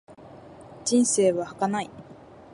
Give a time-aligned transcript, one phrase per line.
[0.83, 1.91] 人生は儚い。